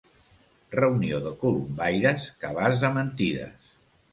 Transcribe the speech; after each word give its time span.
Reunió 0.75 1.19
de 1.27 1.33
colombaires, 1.43 2.27
cabàs 2.47 2.81
de 2.85 2.91
mentides. 2.99 3.73